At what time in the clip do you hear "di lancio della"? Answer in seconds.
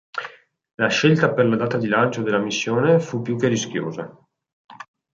1.77-2.39